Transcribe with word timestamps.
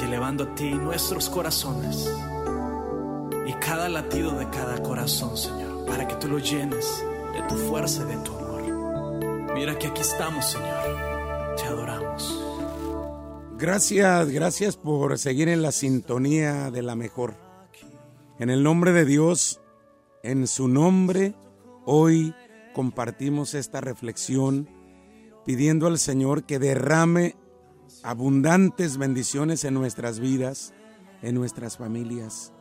y 0.00 0.04
elevando 0.04 0.44
a 0.44 0.54
ti 0.54 0.70
nuestros 0.70 1.28
corazones 1.28 2.08
y 3.46 3.52
cada 3.54 3.88
latido 3.88 4.32
de 4.32 4.48
cada 4.50 4.82
corazón, 4.82 5.36
Señor, 5.36 5.86
para 5.86 6.06
que 6.06 6.14
tú 6.16 6.28
lo 6.28 6.38
llenes 6.38 7.04
de 7.32 7.42
tu 7.48 7.54
fuerza 7.54 8.02
y 8.02 8.16
de 8.16 8.22
tu 8.22 8.32
amor. 8.32 9.54
Mira 9.54 9.78
que 9.78 9.86
aquí 9.86 10.00
estamos, 10.02 10.44
Señor, 10.44 11.56
te 11.56 11.64
adoramos. 11.64 12.44
Gracias, 13.58 14.30
gracias 14.30 14.76
por 14.76 15.18
seguir 15.18 15.48
en 15.48 15.62
la 15.62 15.72
sintonía 15.72 16.70
de 16.70 16.82
la 16.82 16.94
mejor. 16.94 17.34
En 18.38 18.50
el 18.50 18.62
nombre 18.62 18.92
de 18.92 19.04
Dios, 19.04 19.60
en 20.22 20.46
su 20.46 20.68
nombre, 20.68 21.34
hoy 21.86 22.34
compartimos 22.74 23.54
esta 23.54 23.80
reflexión 23.80 24.68
pidiendo 25.44 25.86
al 25.86 25.98
Señor 25.98 26.44
que 26.44 26.58
derrame 26.58 27.34
abundantes 28.02 28.96
bendiciones 28.96 29.64
en 29.64 29.74
nuestras 29.74 30.20
vidas, 30.20 30.72
en 31.22 31.34
nuestras 31.34 31.76
familias. 31.76 32.52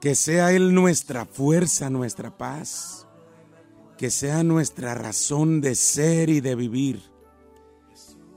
Que 0.00 0.14
sea 0.14 0.52
Él 0.52 0.74
nuestra 0.74 1.24
fuerza, 1.24 1.90
nuestra 1.90 2.36
paz. 2.36 3.06
Que 3.96 4.10
sea 4.10 4.44
nuestra 4.44 4.94
razón 4.94 5.60
de 5.60 5.74
ser 5.74 6.30
y 6.30 6.40
de 6.40 6.54
vivir. 6.54 7.02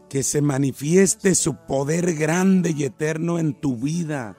Que 0.09 0.23
se 0.23 0.41
manifieste 0.41 1.35
su 1.35 1.55
poder 1.55 2.15
grande 2.15 2.73
y 2.75 2.83
eterno 2.83 3.39
en 3.39 3.53
tu 3.53 3.77
vida, 3.77 4.35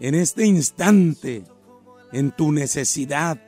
en 0.00 0.14
este 0.14 0.46
instante, 0.46 1.44
en 2.12 2.30
tu 2.30 2.52
necesidad, 2.52 3.38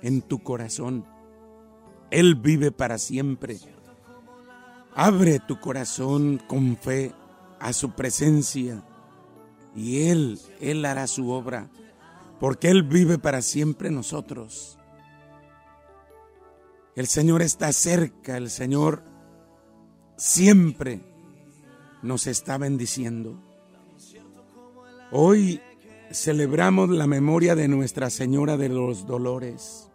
en 0.00 0.22
tu 0.22 0.42
corazón. 0.42 1.04
Él 2.10 2.36
vive 2.36 2.72
para 2.72 2.96
siempre 2.96 3.58
Abre 4.94 5.38
tu 5.38 5.60
corazón 5.60 6.40
con 6.46 6.76
fe 6.76 7.14
a 7.58 7.72
su 7.72 7.92
presencia 7.92 8.82
y 9.74 10.08
Él, 10.08 10.40
Él 10.60 10.84
hará 10.84 11.06
su 11.06 11.30
obra, 11.30 11.70
porque 12.40 12.68
Él 12.68 12.82
vive 12.82 13.18
para 13.18 13.42
siempre 13.42 13.90
nosotros. 13.90 14.78
El 16.96 17.06
Señor 17.06 17.42
está 17.42 17.72
cerca, 17.72 18.36
el 18.36 18.50
Señor 18.50 19.02
siempre 20.16 21.00
nos 22.02 22.26
está 22.26 22.58
bendiciendo. 22.58 23.40
Hoy 25.12 25.60
celebramos 26.12 26.90
la 26.90 27.06
memoria 27.06 27.54
de 27.54 27.68
Nuestra 27.68 28.10
Señora 28.10 28.56
de 28.56 28.68
los 28.68 29.06
Dolores 29.06 29.88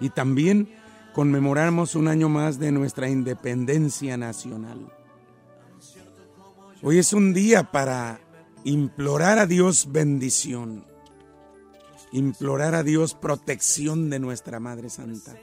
y 0.00 0.10
también 0.10 0.68
conmemoramos 1.16 1.94
un 1.94 2.08
año 2.08 2.28
más 2.28 2.58
de 2.58 2.70
nuestra 2.70 3.08
independencia 3.08 4.18
nacional. 4.18 4.92
Hoy 6.82 6.98
es 6.98 7.14
un 7.14 7.32
día 7.32 7.72
para 7.72 8.20
implorar 8.64 9.38
a 9.38 9.46
Dios 9.46 9.90
bendición, 9.90 10.84
implorar 12.12 12.74
a 12.74 12.82
Dios 12.82 13.14
protección 13.14 14.10
de 14.10 14.18
nuestra 14.18 14.60
Madre 14.60 14.90
Santa. 14.90 15.34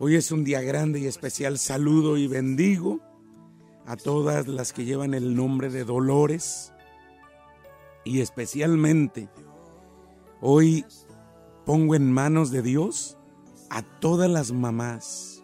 Hoy 0.00 0.16
es 0.16 0.32
un 0.32 0.42
día 0.42 0.62
grande 0.62 0.98
y 0.98 1.06
especial. 1.06 1.56
Saludo 1.56 2.16
y 2.16 2.26
bendigo 2.26 2.98
a 3.86 3.94
todas 3.94 4.48
las 4.48 4.72
que 4.72 4.84
llevan 4.84 5.14
el 5.14 5.36
nombre 5.36 5.70
de 5.70 5.84
Dolores 5.84 6.72
y 8.02 8.20
especialmente 8.20 9.28
hoy 10.40 10.84
pongo 11.64 11.94
en 11.94 12.10
manos 12.10 12.50
de 12.50 12.62
Dios 12.62 13.16
a 13.72 13.80
todas 13.80 14.28
las 14.28 14.52
mamás, 14.52 15.42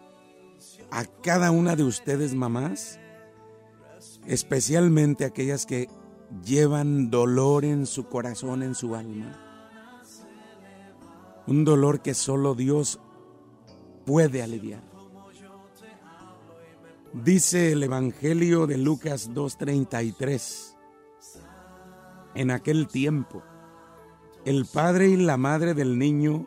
a 0.91 1.03
cada 1.05 1.49
una 1.49 1.75
de 1.75 1.83
ustedes 1.83 2.35
mamás, 2.35 2.99
especialmente 4.27 5.25
aquellas 5.25 5.65
que 5.65 5.89
llevan 6.45 7.09
dolor 7.09 7.65
en 7.65 7.87
su 7.87 8.07
corazón, 8.07 8.61
en 8.61 8.75
su 8.75 8.93
alma. 8.93 9.35
Un 11.47 11.65
dolor 11.65 12.01
que 12.01 12.13
solo 12.13 12.53
Dios 12.53 12.99
puede 14.05 14.43
aliviar. 14.43 14.83
Dice 17.11 17.71
el 17.71 17.81
Evangelio 17.81 18.67
de 18.67 18.77
Lucas 18.77 19.31
2.33, 19.31 20.75
en 22.35 22.51
aquel 22.51 22.87
tiempo, 22.87 23.41
el 24.45 24.67
padre 24.67 25.09
y 25.09 25.17
la 25.17 25.37
madre 25.37 25.73
del 25.73 25.97
niño 25.97 26.45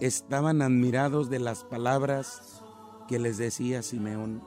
estaban 0.00 0.62
admirados 0.62 1.28
de 1.28 1.40
las 1.40 1.64
palabras 1.64 2.62
que 3.08 3.18
les 3.18 3.38
decía 3.38 3.82
Simeón. 3.82 4.42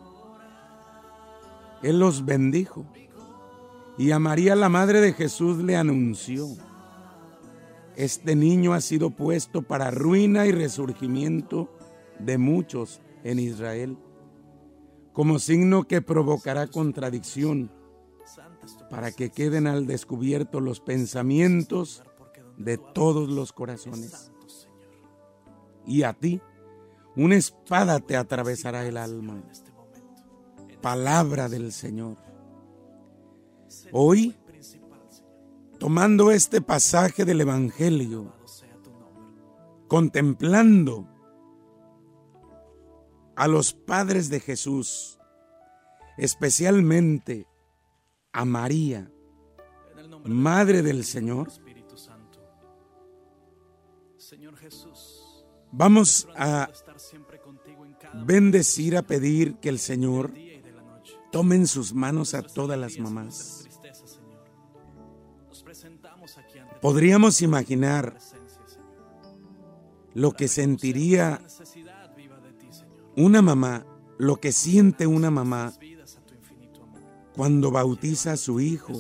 Él 1.84 2.00
los 2.00 2.26
bendijo 2.26 2.86
y 3.98 4.12
a 4.12 4.20
María 4.20 4.56
la 4.56 4.70
madre 4.70 5.02
de 5.02 5.14
Jesús 5.14 5.58
le 5.58 5.76
anunció, 5.76 6.48
este 7.96 8.36
niño 8.36 8.74
ha 8.74 8.82
sido 8.82 9.10
puesto 9.12 9.64
para 9.64 9.92
ruina 9.92 10.46
y 10.46 10.52
resurgimiento 10.52 11.70
de 12.20 12.38
muchos 12.38 13.02
en 13.24 13.40
Israel, 13.40 13.98
como 15.12 15.40
signo 15.40 15.84
que 15.84 16.02
provocará 16.02 16.68
contradicción, 16.68 17.72
para 18.90 19.12
que 19.12 19.30
queden 19.30 19.68
al 19.68 19.86
descubierto 19.88 20.62
los 20.62 20.80
pensamientos 20.80 22.04
de 22.58 22.78
todos 22.78 23.30
los 23.30 23.52
corazones 23.52 24.32
y 25.86 26.04
a 26.04 26.14
ti 26.14 26.42
una 27.16 27.36
espada 27.36 28.00
te 28.00 28.16
atravesará 28.16 28.86
el 28.86 28.98
alma. 28.98 29.42
Palabra 30.82 31.50
del 31.50 31.72
Señor. 31.72 32.18
Hoy, 33.92 34.36
tomando 35.78 36.32
este 36.32 36.62
pasaje 36.62 37.26
del 37.26 37.42
Evangelio, 37.42 38.34
contemplando 39.88 41.08
a 43.36 43.48
los 43.48 43.74
padres 43.74 44.30
de 44.30 44.40
Jesús, 44.40 45.20
especialmente 46.18 47.48
a 48.32 48.46
María, 48.46 49.12
Madre 50.24 50.82
del 50.82 51.04
Señor, 51.04 51.52
Señor 54.18 54.56
Jesús, 54.56 55.11
Vamos 55.72 56.28
a 56.36 56.70
bendecir, 58.26 58.98
a 58.98 59.02
pedir 59.02 59.56
que 59.56 59.70
el 59.70 59.80
Señor 59.80 60.34
tome 61.32 61.56
en 61.56 61.68
sus 61.68 61.94
manos 61.94 62.34
a 62.34 62.42
todas 62.42 62.78
las 62.78 62.98
mamás. 62.98 63.68
Podríamos 66.82 67.42
imaginar 67.42 68.18
lo 70.14 70.34
que 70.34 70.48
sentiría 70.48 71.42
una 73.16 73.42
mamá, 73.42 73.86
lo 74.18 74.38
que 74.38 74.52
siente 74.52 75.08
una 75.08 75.32
mamá 75.32 75.74
cuando 77.36 77.72
bautiza 77.72 78.34
a 78.34 78.38
su 78.38 78.60
hijo, 78.60 78.94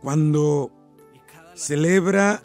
cuando 0.00 0.70
celebra 1.54 2.44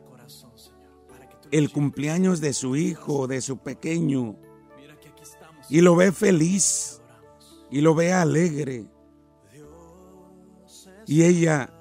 el 1.52 1.72
cumpleaños 1.72 2.42
de 2.42 2.54
su 2.54 2.76
hijo, 2.76 3.28
de 3.28 3.42
su 3.42 3.58
pequeño, 3.58 4.36
y 5.70 5.82
lo 5.82 5.96
ve 5.96 6.12
feliz, 6.12 7.02
y 7.70 7.82
lo 7.82 7.96
ve 7.96 8.14
alegre. 8.14 8.86
Y 11.06 11.24
ella 11.24 11.74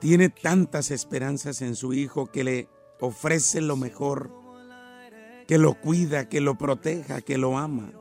tiene 0.00 0.28
tantas 0.28 0.90
esperanzas 0.90 1.62
en 1.62 1.74
su 1.74 1.92
hijo 1.92 2.26
que 2.26 2.44
le 2.44 2.68
ofrece 3.00 3.60
lo 3.60 3.76
mejor, 3.76 4.30
que 5.46 5.58
lo 5.58 5.74
cuida, 5.74 6.28
que 6.28 6.40
lo 6.40 6.56
proteja, 6.56 7.20
que 7.20 7.38
lo 7.38 7.58
ama. 7.58 7.92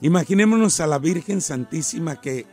Imaginémonos 0.00 0.80
a 0.80 0.86
la 0.86 0.98
Virgen 0.98 1.40
Santísima 1.40 2.20
que 2.20 2.46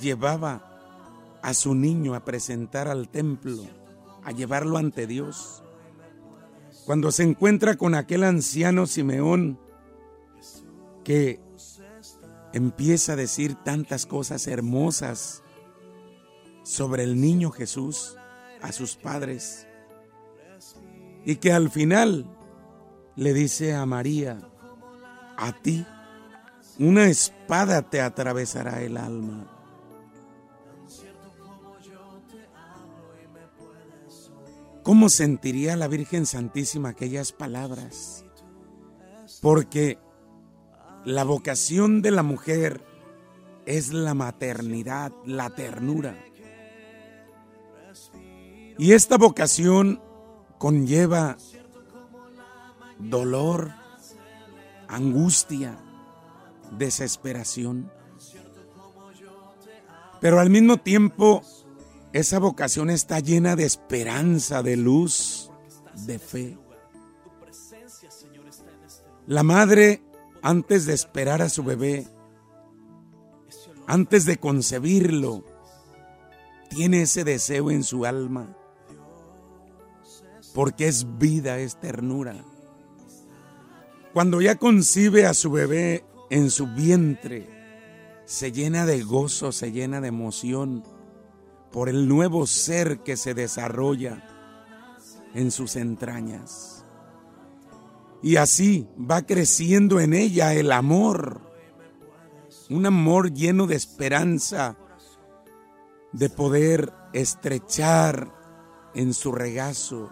llevaba 0.00 1.38
a 1.42 1.54
su 1.54 1.74
niño 1.74 2.14
a 2.14 2.24
presentar 2.24 2.86
al 2.86 3.08
templo 3.08 3.81
a 4.24 4.32
llevarlo 4.32 4.78
ante 4.78 5.06
Dios. 5.06 5.62
Cuando 6.86 7.12
se 7.12 7.22
encuentra 7.22 7.76
con 7.76 7.94
aquel 7.94 8.24
anciano 8.24 8.86
Simeón 8.86 9.58
que 11.04 11.40
empieza 12.52 13.12
a 13.12 13.16
decir 13.16 13.54
tantas 13.54 14.06
cosas 14.06 14.46
hermosas 14.46 15.42
sobre 16.62 17.04
el 17.04 17.20
niño 17.20 17.50
Jesús 17.50 18.16
a 18.60 18.72
sus 18.72 18.96
padres 18.96 19.66
y 21.24 21.36
que 21.36 21.52
al 21.52 21.70
final 21.70 22.26
le 23.16 23.32
dice 23.32 23.74
a 23.74 23.86
María, 23.86 24.38
a 25.36 25.52
ti 25.52 25.86
una 26.78 27.06
espada 27.06 27.82
te 27.82 28.00
atravesará 28.00 28.82
el 28.82 28.96
alma. 28.96 29.61
¿Cómo 34.82 35.08
sentiría 35.08 35.76
la 35.76 35.86
Virgen 35.86 36.26
Santísima 36.26 36.90
aquellas 36.90 37.32
palabras? 37.32 38.24
Porque 39.40 39.98
la 41.04 41.22
vocación 41.22 42.02
de 42.02 42.10
la 42.10 42.24
mujer 42.24 42.84
es 43.64 43.92
la 43.92 44.14
maternidad, 44.14 45.12
la 45.24 45.50
ternura. 45.50 46.16
Y 48.76 48.92
esta 48.92 49.18
vocación 49.18 50.00
conlleva 50.58 51.36
dolor, 52.98 53.70
angustia, 54.88 55.78
desesperación. 56.76 57.90
Pero 60.20 60.40
al 60.40 60.50
mismo 60.50 60.78
tiempo, 60.78 61.42
esa 62.12 62.38
vocación 62.38 62.90
está 62.90 63.20
llena 63.20 63.56
de 63.56 63.64
esperanza, 63.64 64.62
de 64.62 64.76
luz, 64.76 65.50
de 66.06 66.18
fe. 66.18 66.58
La 69.26 69.42
madre, 69.42 70.02
antes 70.42 70.84
de 70.84 70.92
esperar 70.92 71.40
a 71.40 71.48
su 71.48 71.62
bebé, 71.64 72.06
antes 73.86 74.26
de 74.26 74.36
concebirlo, 74.36 75.44
tiene 76.68 77.02
ese 77.02 77.24
deseo 77.24 77.70
en 77.70 77.82
su 77.82 78.04
alma, 78.04 78.56
porque 80.54 80.88
es 80.88 81.18
vida, 81.18 81.58
es 81.58 81.80
ternura. 81.80 82.44
Cuando 84.12 84.42
ya 84.42 84.56
concibe 84.56 85.26
a 85.26 85.32
su 85.32 85.50
bebé 85.50 86.04
en 86.28 86.50
su 86.50 86.66
vientre, 86.66 87.48
se 88.26 88.52
llena 88.52 88.84
de 88.84 89.02
gozo, 89.02 89.52
se 89.52 89.72
llena 89.72 90.02
de 90.02 90.08
emoción 90.08 90.84
por 91.72 91.88
el 91.88 92.06
nuevo 92.06 92.46
ser 92.46 93.00
que 93.00 93.16
se 93.16 93.34
desarrolla 93.34 94.22
en 95.34 95.50
sus 95.50 95.76
entrañas. 95.76 96.84
Y 98.22 98.36
así 98.36 98.86
va 98.98 99.22
creciendo 99.22 99.98
en 99.98 100.12
ella 100.12 100.54
el 100.54 100.70
amor, 100.70 101.40
un 102.70 102.86
amor 102.86 103.32
lleno 103.32 103.66
de 103.66 103.74
esperanza, 103.74 104.76
de 106.12 106.28
poder 106.28 106.92
estrechar 107.14 108.30
en 108.94 109.14
su 109.14 109.32
regazo 109.32 110.10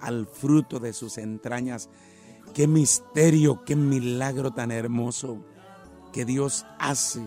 al 0.00 0.26
fruto 0.26 0.80
de 0.80 0.92
sus 0.92 1.18
entrañas. 1.18 1.88
Qué 2.52 2.66
misterio, 2.66 3.64
qué 3.64 3.76
milagro 3.76 4.52
tan 4.52 4.70
hermoso 4.70 5.44
que 6.12 6.24
Dios 6.24 6.66
hace 6.78 7.26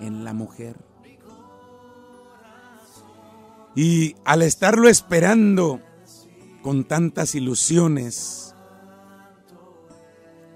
en 0.00 0.24
la 0.24 0.34
mujer. 0.34 0.87
Y 3.78 4.16
al 4.24 4.42
estarlo 4.42 4.88
esperando 4.88 5.80
con 6.62 6.82
tantas 6.82 7.36
ilusiones, 7.36 8.52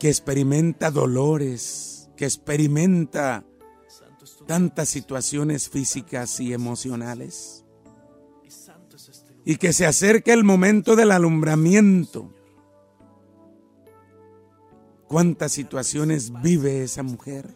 que 0.00 0.08
experimenta 0.08 0.90
dolores, 0.90 2.10
que 2.16 2.24
experimenta 2.24 3.44
tantas 4.48 4.88
situaciones 4.88 5.69
físicas 5.69 6.40
y 6.40 6.52
emocionales, 6.52 7.64
y 9.44 9.54
que 9.54 9.72
se 9.72 9.86
acerca 9.86 10.32
el 10.32 10.42
momento 10.42 10.96
del 10.96 11.12
alumbramiento. 11.12 12.28
¿Cuántas 15.06 15.52
situaciones 15.52 16.32
vive 16.42 16.82
esa 16.82 17.04
mujer? 17.04 17.54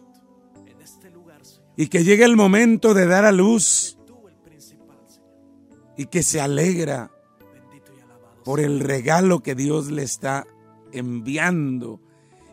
Y 1.77 1.89
que 1.89 2.05
llega 2.05 2.25
el 2.25 2.37
momento 2.37 2.95
de 2.95 3.07
dar 3.07 3.25
a 3.25 3.33
luz 3.33 3.96
y 5.97 6.07
que 6.07 6.23
se 6.23 6.41
alegra 6.41 7.11
por 8.45 8.61
el 8.61 8.81
regalo 8.81 9.41
que 9.41 9.55
Dios 9.55 9.91
le 9.91 10.03
está 10.03 10.47
enviando 10.93 12.01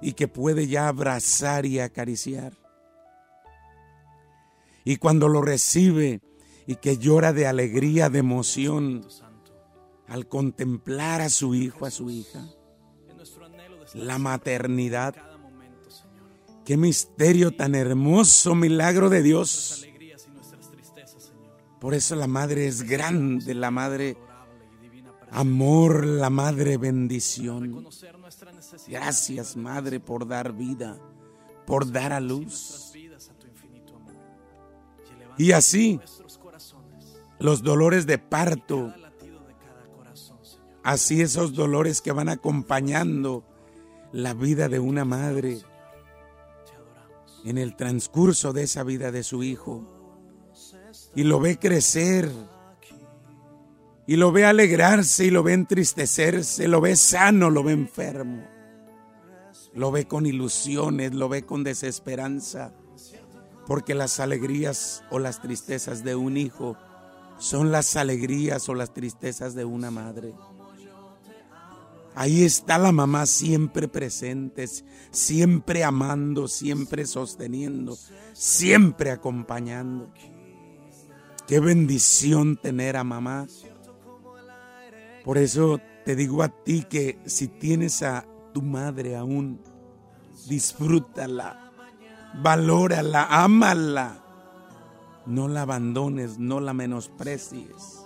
y 0.01 0.13
que 0.13 0.27
puede 0.27 0.67
ya 0.67 0.87
abrazar 0.87 1.65
y 1.65 1.79
acariciar. 1.79 2.53
Y 4.83 4.97
cuando 4.97 5.29
lo 5.29 5.41
recibe 5.41 6.21
y 6.67 6.75
que 6.75 6.97
llora 6.97 7.31
de 7.31 7.47
alegría, 7.47 8.09
de 8.09 8.19
emoción, 8.19 9.05
al 10.07 10.27
contemplar 10.27 11.21
a 11.21 11.29
su 11.29 11.55
hijo, 11.55 11.85
a 11.85 11.91
su 11.91 12.09
hija, 12.09 12.45
la 13.93 14.17
maternidad. 14.17 15.15
Qué 16.65 16.77
misterio 16.77 17.51
tan 17.51 17.75
hermoso, 17.75 18.55
milagro 18.55 19.09
de 19.09 19.21
Dios. 19.21 19.87
Por 21.83 21.93
eso 21.93 22.15
la 22.15 22.27
madre 22.27 22.65
es 22.65 22.83
grande, 22.83 23.53
la 23.53 23.69
madre 23.69 24.15
amor, 25.31 26.05
la 26.05 26.29
madre 26.29 26.77
bendición. 26.77 27.85
Gracias, 28.87 29.57
madre, 29.57 29.99
por 29.99 30.25
dar 30.25 30.53
vida, 30.53 30.97
por 31.65 31.91
dar 31.91 32.13
a 32.13 32.21
luz. 32.21 32.93
Y 35.37 35.51
así, 35.51 35.99
los 37.39 37.63
dolores 37.63 38.05
de 38.05 38.17
parto, 38.17 38.93
así 40.83 41.21
esos 41.21 41.53
dolores 41.53 42.01
que 42.01 42.13
van 42.13 42.29
acompañando 42.29 43.43
la 44.13 44.33
vida 44.33 44.69
de 44.69 44.79
una 44.79 45.03
madre 45.03 45.59
en 47.43 47.57
el 47.57 47.75
transcurso 47.75 48.53
de 48.53 48.63
esa 48.63 48.85
vida 48.85 49.11
de 49.11 49.23
su 49.23 49.43
hijo 49.43 49.92
y 51.15 51.23
lo 51.23 51.39
ve 51.39 51.57
crecer 51.57 52.29
y 54.05 54.15
lo 54.17 54.31
ve 54.31 54.45
alegrarse 54.45 55.25
y 55.25 55.29
lo 55.29 55.43
ve 55.43 55.53
entristecerse, 55.53 56.67
lo 56.67 56.81
ve 56.81 56.95
sano, 56.95 57.49
lo 57.49 57.63
ve 57.63 57.71
enfermo, 57.71 58.43
lo 59.73 59.91
ve 59.91 60.05
con 60.05 60.25
ilusiones, 60.25 61.13
lo 61.13 61.29
ve 61.29 61.43
con 61.43 61.63
desesperanza, 61.63 62.73
porque 63.65 63.93
las 63.95 64.19
alegrías 64.19 65.03
o 65.09 65.19
las 65.19 65.41
tristezas 65.41 66.03
de 66.03 66.15
un 66.15 66.35
hijo 66.35 66.77
son 67.37 67.71
las 67.71 67.95
alegrías 67.95 68.67
o 68.67 68.75
las 68.75 68.93
tristezas 68.93 69.55
de 69.55 69.65
una 69.65 69.89
madre. 69.89 70.33
Ahí 72.15 72.43
está 72.43 72.77
la 72.77 72.91
mamá 72.91 73.25
siempre 73.25 73.87
presente, 73.87 74.67
siempre 75.11 75.83
amando, 75.83 76.47
siempre 76.47 77.07
sosteniendo, 77.07 77.97
siempre 78.33 79.09
acompañando. 79.09 80.11
Qué 81.47 81.59
bendición 81.59 82.57
tener 82.57 82.95
a 82.97 83.03
mamá. 83.03 83.47
Por 85.23 85.37
eso 85.37 85.79
te 86.05 86.15
digo 86.15 86.43
a 86.43 86.49
ti 86.49 86.83
que 86.83 87.19
si 87.25 87.47
tienes 87.47 88.01
a 88.01 88.25
tu 88.53 88.61
madre 88.61 89.15
aún, 89.15 89.61
disfrútala, 90.47 91.71
valórala, 92.41 93.27
ámala. 93.29 94.19
No 95.25 95.47
la 95.47 95.61
abandones, 95.61 96.37
no 96.37 96.59
la 96.59 96.73
menosprecies. 96.73 98.05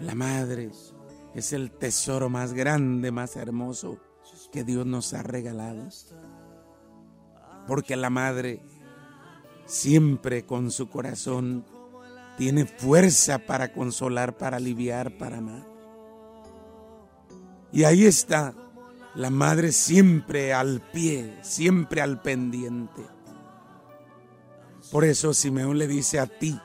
La 0.00 0.14
madre 0.14 0.70
es 1.34 1.52
el 1.52 1.70
tesoro 1.70 2.28
más 2.28 2.52
grande, 2.52 3.12
más 3.12 3.36
hermoso 3.36 3.98
que 4.50 4.64
Dios 4.64 4.86
nos 4.86 5.14
ha 5.14 5.22
regalado. 5.22 5.88
Porque 7.66 7.96
la 7.96 8.10
madre 8.10 8.62
siempre 9.66 10.44
con 10.44 10.70
su 10.70 10.88
corazón 10.88 11.64
tiene 12.36 12.66
fuerza 12.66 13.38
para 13.38 13.72
consolar, 13.72 14.36
para 14.36 14.56
aliviar, 14.56 15.16
para 15.16 15.38
amar. 15.38 15.66
Y 17.72 17.84
ahí 17.84 18.04
está 18.04 18.54
la 19.14 19.30
madre 19.30 19.72
siempre 19.72 20.52
al 20.52 20.80
pie, 20.92 21.38
siempre 21.42 22.00
al 22.00 22.20
pendiente. 22.20 23.02
Por 24.90 25.04
eso 25.04 25.34
Simeón 25.34 25.78
le 25.78 25.86
dice 25.86 26.18
a 26.18 26.26
ti, 26.26 26.58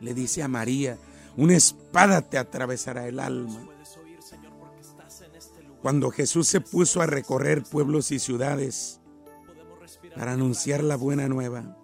le 0.00 0.14
dice 0.14 0.42
a 0.42 0.48
María, 0.48 0.98
una 1.36 1.56
espada 1.56 2.22
te 2.22 2.38
atravesará 2.38 3.06
el 3.06 3.18
alma. 3.18 3.66
Cuando 5.82 6.10
Jesús 6.10 6.48
se 6.48 6.60
puso 6.60 7.02
a 7.02 7.06
recorrer 7.06 7.62
pueblos 7.62 8.10
y 8.10 8.18
ciudades 8.18 9.00
para 10.16 10.32
anunciar 10.32 10.82
la 10.82 10.96
buena 10.96 11.28
nueva, 11.28 11.76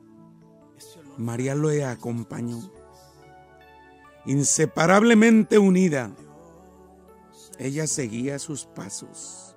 María 1.20 1.54
lo 1.54 1.68
acompañó. 1.86 2.58
Inseparablemente 4.24 5.58
unida, 5.58 6.12
ella 7.58 7.86
seguía 7.86 8.38
sus 8.38 8.64
pasos, 8.64 9.54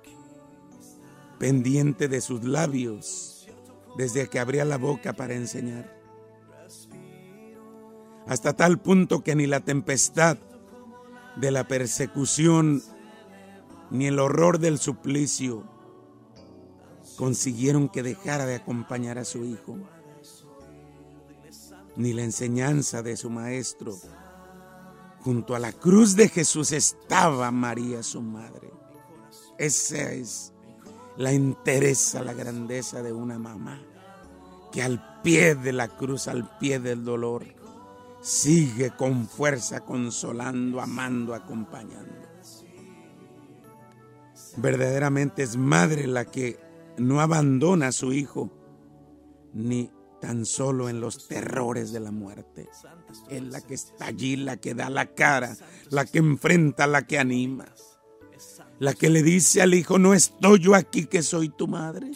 pendiente 1.38 2.06
de 2.08 2.20
sus 2.20 2.44
labios 2.44 3.48
desde 3.96 4.28
que 4.28 4.38
abría 4.38 4.66
la 4.66 4.76
boca 4.76 5.14
para 5.14 5.34
enseñar. 5.34 5.90
Hasta 8.26 8.52
tal 8.52 8.78
punto 8.78 9.24
que 9.24 9.34
ni 9.34 9.46
la 9.46 9.60
tempestad 9.60 10.36
de 11.36 11.50
la 11.50 11.66
persecución 11.66 12.82
ni 13.90 14.06
el 14.06 14.18
horror 14.18 14.58
del 14.58 14.78
suplicio 14.78 15.64
consiguieron 17.16 17.88
que 17.88 18.02
dejara 18.02 18.44
de 18.44 18.56
acompañar 18.56 19.18
a 19.18 19.24
su 19.24 19.44
hijo, 19.44 19.78
ni 21.96 22.12
la 22.12 22.22
enseñanza 22.22 23.02
de 23.02 23.16
su 23.16 23.30
maestro. 23.30 23.96
Junto 25.20 25.54
a 25.54 25.58
la 25.58 25.72
cruz 25.72 26.16
de 26.16 26.28
Jesús 26.28 26.72
estaba 26.72 27.50
María, 27.50 28.02
su 28.02 28.20
madre. 28.20 28.70
Esa 29.58 30.12
es 30.12 30.52
la 31.16 31.32
interesa, 31.32 32.22
la 32.22 32.34
grandeza 32.34 33.02
de 33.02 33.12
una 33.12 33.38
mamá, 33.38 33.80
que 34.72 34.82
al 34.82 35.22
pie 35.22 35.54
de 35.54 35.72
la 35.72 35.88
cruz, 35.88 36.28
al 36.28 36.58
pie 36.58 36.80
del 36.80 37.04
dolor, 37.04 37.44
sigue 38.20 38.90
con 38.96 39.28
fuerza 39.28 39.80
consolando, 39.80 40.80
amando, 40.80 41.34
acompañando. 41.34 42.24
Verdaderamente 44.56 45.42
es 45.42 45.56
madre 45.56 46.06
la 46.06 46.24
que 46.24 46.58
no 46.96 47.20
abandona 47.20 47.88
a 47.88 47.92
su 47.92 48.12
hijo, 48.12 48.50
ni 49.52 49.90
tan 50.24 50.46
solo 50.46 50.88
en 50.88 51.02
los 51.02 51.28
terrores 51.28 51.92
de 51.92 52.00
la 52.00 52.10
muerte. 52.10 52.66
Es 53.28 53.42
la 53.42 53.60
que 53.60 53.74
está 53.74 54.06
allí, 54.06 54.36
la 54.36 54.56
que 54.56 54.72
da 54.72 54.88
la 54.88 55.14
cara, 55.14 55.54
la 55.90 56.06
que 56.06 56.16
enfrenta, 56.16 56.86
la 56.86 57.06
que 57.06 57.18
anima. 57.18 57.66
La 58.78 58.94
que 58.94 59.10
le 59.10 59.22
dice 59.22 59.60
al 59.60 59.74
hijo, 59.74 59.98
no 59.98 60.14
estoy 60.14 60.60
yo 60.60 60.74
aquí 60.74 61.04
que 61.04 61.22
soy 61.22 61.50
tu 61.50 61.68
madre. 61.68 62.12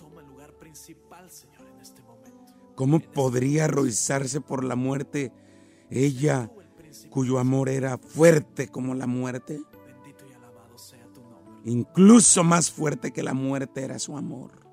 ¿Cómo 2.75 3.01
podría 3.01 3.67
arroizarse 3.67 4.41
por 4.41 4.65
la 4.65 4.75
muerte 4.75 5.31
ella 5.91 6.51
cuyo 7.11 7.39
amor 7.39 7.69
era 7.69 7.99
fuerte 7.99 8.69
como 8.69 8.95
la 8.95 9.07
muerte? 9.07 9.61
Incluso 11.67 12.43
más 12.43 12.71
fuerte 12.71 13.13
que 13.13 13.23
la 13.23 13.35
muerte 13.35 13.83
era 13.83 13.99
su 13.99 14.17
amor. 14.17 14.68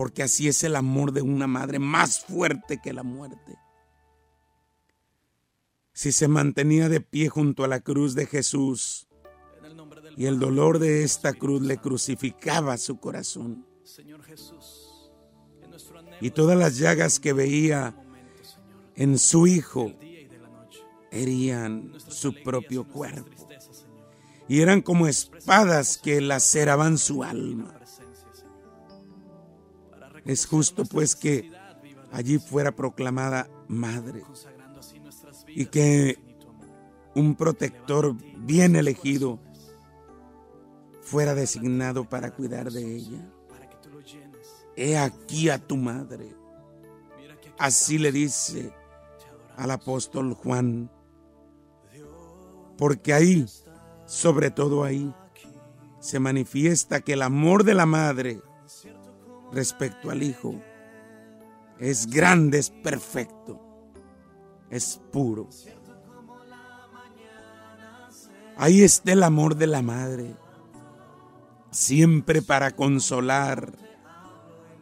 Porque 0.00 0.22
así 0.22 0.48
es 0.48 0.64
el 0.64 0.76
amor 0.76 1.12
de 1.12 1.20
una 1.20 1.46
madre, 1.46 1.78
más 1.78 2.20
fuerte 2.20 2.80
que 2.82 2.94
la 2.94 3.02
muerte. 3.02 3.58
Si 5.92 6.10
se 6.10 6.26
mantenía 6.26 6.88
de 6.88 7.02
pie 7.02 7.28
junto 7.28 7.64
a 7.64 7.68
la 7.68 7.80
cruz 7.80 8.14
de 8.14 8.24
Jesús, 8.24 9.08
y 10.16 10.24
el 10.24 10.38
dolor 10.38 10.78
de 10.78 11.04
esta 11.04 11.34
cruz 11.34 11.60
le 11.60 11.76
crucificaba 11.76 12.78
su 12.78 12.98
corazón. 12.98 13.66
Y 16.22 16.30
todas 16.30 16.56
las 16.56 16.78
llagas 16.78 17.20
que 17.20 17.34
veía 17.34 17.94
en 18.94 19.18
su 19.18 19.46
Hijo 19.46 19.92
herían 21.10 21.92
su 22.08 22.32
propio 22.42 22.88
cuerpo. 22.88 23.48
Y 24.48 24.62
eran 24.62 24.80
como 24.80 25.08
espadas 25.08 25.98
que 25.98 26.22
laceraban 26.22 26.96
su 26.96 27.22
alma. 27.22 27.79
Es 30.24 30.46
justo 30.46 30.84
pues 30.84 31.16
que 31.16 31.50
allí 32.12 32.38
fuera 32.38 32.72
proclamada 32.72 33.48
madre 33.68 34.22
y 35.48 35.66
que 35.66 36.18
un 37.14 37.34
protector 37.34 38.14
bien 38.38 38.76
elegido 38.76 39.38
fuera 41.02 41.34
designado 41.34 42.08
para 42.08 42.30
cuidar 42.32 42.70
de 42.70 42.96
ella. 42.96 43.32
He 44.76 44.96
aquí 44.96 45.48
a 45.50 45.58
tu 45.58 45.76
madre. 45.76 46.34
Así 47.58 47.98
le 47.98 48.12
dice 48.12 48.72
al 49.56 49.72
apóstol 49.72 50.34
Juan. 50.34 50.90
Porque 52.78 53.12
ahí, 53.12 53.44
sobre 54.06 54.50
todo 54.50 54.84
ahí, 54.84 55.12
se 55.98 56.18
manifiesta 56.18 57.00
que 57.00 57.12
el 57.12 57.22
amor 57.22 57.64
de 57.64 57.74
la 57.74 57.84
madre 57.84 58.40
respecto 59.52 60.10
al 60.10 60.22
hijo 60.22 60.54
es 61.78 62.06
grande, 62.06 62.58
es 62.58 62.70
perfecto, 62.70 63.58
es 64.68 65.00
puro. 65.10 65.48
Ahí 68.56 68.82
está 68.82 69.12
el 69.12 69.22
amor 69.22 69.56
de 69.56 69.66
la 69.66 69.80
madre 69.80 70.36
siempre 71.70 72.42
para 72.42 72.72
consolar, 72.72 73.72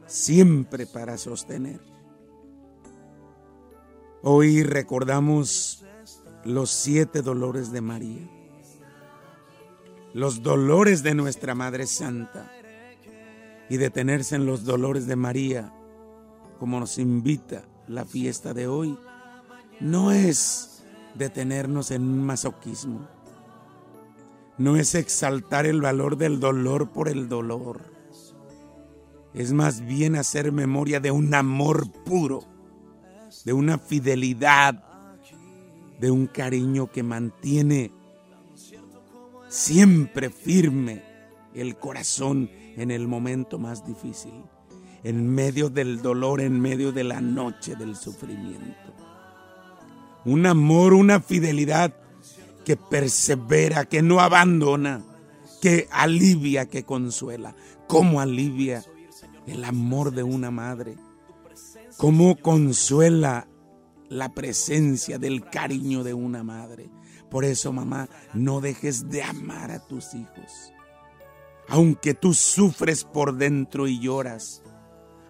siempre 0.07 0.87
para 0.87 1.17
sostener. 1.19 1.81
Hoy 4.23 4.65
recordamos 4.65 5.85
los 6.45 6.71
siete 6.71 7.23
dolores 7.23 7.71
de 7.71 7.81
María, 7.81 8.29
los 10.15 10.43
dolores 10.43 11.05
de 11.05 11.15
nuestra 11.15 11.55
Madre 11.55 11.87
Santa 11.87 12.58
y 13.69 13.77
detenerse 13.77 14.37
en 14.37 14.47
los 14.47 14.65
dolores 14.65 15.07
de 15.07 15.17
María, 15.17 15.73
como 16.59 16.81
nos 16.81 16.99
invita 16.99 17.65
la 17.87 18.05
fiesta 18.05 18.55
de 18.55 18.67
hoy, 18.67 18.99
no 19.81 20.13
es 20.13 20.83
detenernos 21.15 21.91
en 21.91 22.03
un 22.03 22.25
masoquismo 22.25 23.09
no 24.59 24.77
es 24.77 24.97
exaltar 24.97 25.67
el 25.67 25.81
valor 25.81 26.19
del 26.19 26.41
dolor 26.41 26.91
por 26.91 27.09
el 27.09 27.29
dolor. 27.29 27.81
Es 29.33 29.53
más 29.53 29.87
bien 29.87 30.17
hacer 30.17 30.51
memoria 30.51 30.99
de 30.99 31.13
un 31.13 31.33
amor 31.33 31.91
puro, 32.05 32.41
de 33.45 33.53
una 33.53 33.79
fidelidad, 33.79 34.85
de 36.01 36.11
un 36.11 36.27
cariño 36.27 36.91
que 36.91 37.05
mantiene 37.05 37.93
siempre 39.49 40.29
firme 40.29 41.03
el 41.55 41.77
corazón 41.77 42.51
en 42.79 42.93
el 42.93 43.09
momento 43.09 43.59
más 43.59 43.85
difícil, 43.85 44.33
en 45.03 45.29
medio 45.29 45.69
del 45.69 46.01
dolor, 46.01 46.41
en 46.41 46.61
medio 46.61 46.93
de 46.93 47.05
la 47.05 47.21
noche 47.21 47.75
del 47.75 47.97
sufrimiento. 47.97 48.95
Un 50.25 50.47
amor, 50.47 50.95
una 50.95 51.21
fidelidad 51.21 51.95
que 52.65 52.77
persevera, 52.77 53.85
que 53.85 54.01
no 54.01 54.21
abandona, 54.21 55.03
que 55.61 55.89
alivia, 55.91 56.67
que 56.67 56.85
consuela. 56.85 57.55
¿Cómo 57.89 58.21
alivia 58.21 58.85
el 59.47 59.65
amor 59.65 60.13
de 60.13 60.23
una 60.23 60.51
madre? 60.51 60.97
¿Cómo 61.97 62.37
consuela 62.37 63.49
la 64.09 64.33
presencia 64.35 65.19
del 65.19 65.45
cariño 65.51 66.05
de 66.05 66.15
una 66.15 66.45
madre? 66.45 66.91
Por 67.29 67.45
eso, 67.45 67.73
mamá, 67.73 68.09
no 68.35 68.61
dejes 68.61 69.09
de 69.09 69.23
amar 69.23 69.73
a 69.73 69.85
tus 69.85 70.15
hijos. 70.15 70.73
Aunque 71.69 72.15
tú 72.15 72.35
sufres 72.35 73.05
por 73.05 73.37
dentro 73.37 73.87
y 73.87 74.01
lloras, 74.01 74.63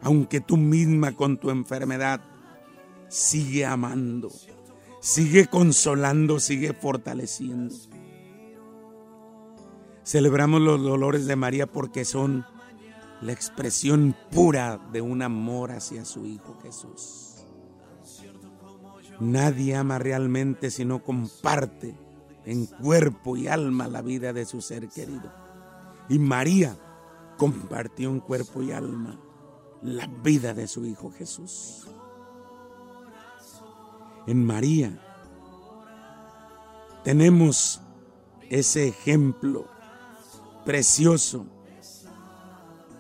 aunque 0.03 0.41
tú 0.41 0.57
misma 0.57 1.13
con 1.13 1.39
tu 1.39 1.51
enfermedad, 1.51 2.21
sigue 3.09 3.67
amando 3.67 4.31
sigue 5.01 5.47
consolando, 5.47 6.41
sigue 6.41 6.73
fortaleciendo. 6.73 7.75
Celebramos 10.05 10.61
los 10.61 10.83
dolores 10.83 11.27
de 11.27 11.37
María 11.37 11.67
porque 11.67 12.05
son 12.05 12.47
la 13.21 13.33
expresión 13.33 14.17
pura 14.31 14.79
de 14.93 15.01
un 15.01 15.23
amor 15.23 15.73
hacia 15.73 16.05
su 16.05 16.27
Hijo 16.27 16.59
Jesús. 16.63 17.45
Nadie 19.21 19.75
ama 19.75 19.99
realmente 19.99 20.71
si 20.71 20.85
no 20.85 21.03
comparte 21.03 21.99
en 22.45 22.67
cuerpo 22.67 23.37
y 23.37 23.49
alma 23.49 23.89
la 23.89 24.01
vida 24.01 24.33
de 24.33 24.47
su 24.47 24.63
ser 24.63 24.89
querido. 24.89 25.48
Y 26.09 26.19
María 26.19 26.77
compartió 27.37 28.11
en 28.11 28.21
cuerpo 28.21 28.63
y 28.63 28.73
alma 28.73 29.19
la 29.83 30.07
vida 30.07 30.55
de 30.55 30.67
su 30.67 30.85
Hijo 30.85 31.11
Jesús 31.11 31.87
en 34.29 34.45
María. 34.45 34.93
Tenemos 37.03 37.81
ese 38.51 38.89
ejemplo 38.89 39.67
precioso 40.67 41.47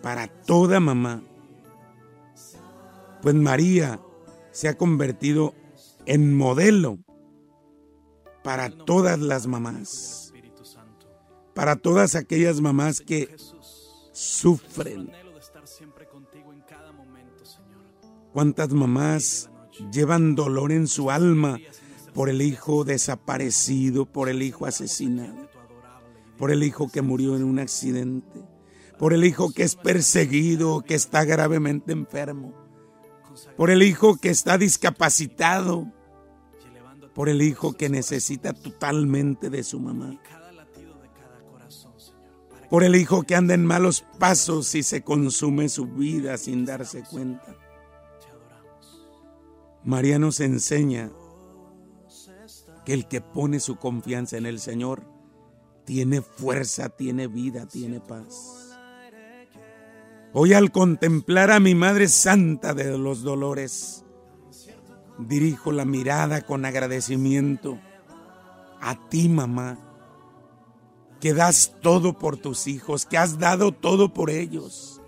para 0.02 0.26
toda 0.26 0.80
mamá. 0.80 1.22
Pues 3.20 3.34
María 3.34 4.00
se 4.52 4.68
ha 4.68 4.78
convertido 4.78 5.54
en 6.06 6.34
modelo 6.34 6.98
para 8.42 8.70
todas 8.70 9.18
las 9.18 9.46
mamás. 9.46 10.27
Para 11.58 11.74
todas 11.74 12.14
aquellas 12.14 12.60
mamás 12.60 13.00
que 13.00 13.34
sufren. 14.12 15.10
¿Cuántas 18.32 18.68
mamás 18.68 19.50
llevan 19.92 20.36
dolor 20.36 20.70
en 20.70 20.86
su 20.86 21.10
alma 21.10 21.58
por 22.14 22.28
el 22.28 22.42
hijo 22.42 22.84
desaparecido, 22.84 24.06
por 24.06 24.28
el 24.28 24.40
hijo 24.42 24.66
asesinado, 24.66 25.48
por 26.36 26.52
el 26.52 26.62
hijo 26.62 26.92
que 26.92 27.02
murió 27.02 27.34
en 27.34 27.42
un 27.42 27.58
accidente, 27.58 28.40
por 28.96 29.12
el 29.12 29.24
hijo 29.24 29.50
que 29.50 29.64
es 29.64 29.74
perseguido, 29.74 30.82
que 30.82 30.94
está 30.94 31.24
gravemente 31.24 31.90
enfermo. 31.90 32.54
por 33.56 33.70
el 33.70 33.82
hijo 33.82 34.16
que 34.16 34.30
está 34.30 34.58
discapacitado, 34.58 35.92
por 37.16 37.28
el 37.28 37.42
hijo 37.42 37.72
que 37.72 37.88
necesita 37.88 38.52
totalmente 38.52 39.50
de 39.50 39.64
su 39.64 39.80
mamá, 39.80 40.20
por 42.70 42.84
el 42.84 42.96
hijo 42.96 43.22
que 43.22 43.34
anda 43.34 43.54
en 43.54 43.64
malos 43.64 44.04
pasos 44.18 44.74
y 44.74 44.82
se 44.82 45.02
consume 45.02 45.68
su 45.68 45.86
vida 45.86 46.36
sin 46.36 46.64
darse 46.64 47.02
cuenta. 47.02 47.56
María 49.84 50.18
nos 50.18 50.40
enseña 50.40 51.10
que 52.84 52.92
el 52.92 53.06
que 53.06 53.20
pone 53.20 53.60
su 53.60 53.76
confianza 53.76 54.36
en 54.36 54.46
el 54.46 54.60
Señor 54.60 55.02
tiene 55.84 56.20
fuerza, 56.20 56.90
tiene 56.90 57.26
vida, 57.26 57.66
tiene 57.66 58.00
paz. 58.00 58.76
Hoy 60.34 60.52
al 60.52 60.70
contemplar 60.70 61.50
a 61.50 61.60
mi 61.60 61.74
Madre 61.74 62.08
Santa 62.08 62.74
de 62.74 62.98
los 62.98 63.22
Dolores, 63.22 64.04
dirijo 65.18 65.72
la 65.72 65.86
mirada 65.86 66.42
con 66.42 66.64
agradecimiento 66.64 67.78
a 68.80 69.08
ti, 69.08 69.28
mamá, 69.28 69.87
que 71.20 71.34
das 71.34 71.74
todo 71.80 72.18
por 72.18 72.36
tus 72.36 72.66
hijos, 72.66 73.06
que 73.06 73.18
has 73.18 73.38
dado 73.38 73.72
todo 73.72 74.12
por 74.12 74.30
ellos, 74.30 75.00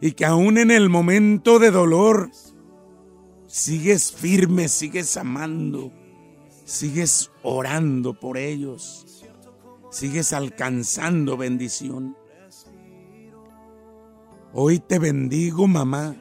y 0.00 0.12
que 0.12 0.24
aún 0.24 0.58
en 0.58 0.70
el 0.70 0.88
momento 0.88 1.58
de 1.58 1.70
dolor 1.70 2.30
sigues 3.46 4.12
firme, 4.12 4.68
sigues 4.68 5.16
amando, 5.16 5.92
sigues 6.64 7.30
orando 7.42 8.14
por 8.18 8.38
ellos, 8.38 9.24
sigues 9.90 10.32
alcanzando 10.32 11.36
bendición. 11.36 12.16
Hoy 14.54 14.80
te 14.80 14.98
bendigo, 14.98 15.66
mamá. 15.66 16.16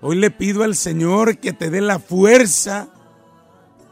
Hoy 0.00 0.16
le 0.16 0.30
pido 0.30 0.62
al 0.62 0.76
Señor 0.76 1.38
que 1.38 1.52
te 1.52 1.70
dé 1.70 1.80
la 1.80 1.98
fuerza, 1.98 2.88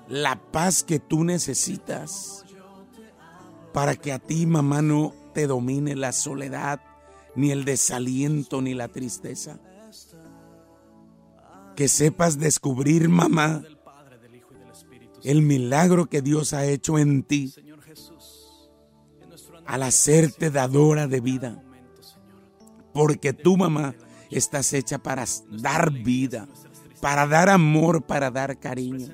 la 0.08 0.36
paz 0.36 0.84
que 0.84 1.00
tú 1.00 1.24
necesitas, 1.24 2.45
para 3.76 3.94
que 3.94 4.10
a 4.10 4.18
ti, 4.18 4.46
mamá, 4.46 4.80
no 4.80 5.12
te 5.34 5.46
domine 5.46 5.94
la 5.96 6.12
soledad, 6.12 6.80
ni 7.34 7.50
el 7.50 7.66
desaliento, 7.66 8.62
ni 8.62 8.72
la 8.72 8.88
tristeza. 8.88 9.58
Que 11.76 11.86
sepas 11.86 12.38
descubrir, 12.38 13.10
mamá, 13.10 13.62
el 15.24 15.42
milagro 15.42 16.06
que 16.06 16.22
Dios 16.22 16.54
ha 16.54 16.64
hecho 16.64 16.98
en 16.98 17.22
ti 17.22 17.52
al 19.66 19.82
hacerte 19.82 20.50
dadora 20.50 21.06
de 21.06 21.20
vida 21.20 21.62
porque 22.94 23.34
tu 23.34 23.58
mamá 23.58 23.94
estás 24.30 24.72
hecha 24.72 24.96
para 24.96 25.26
dar 25.50 25.92
vida, 25.92 26.48
para 27.02 27.26
dar 27.26 27.50
amor, 27.50 28.06
para 28.06 28.30
dar 28.30 28.58
cariño. 28.58 29.08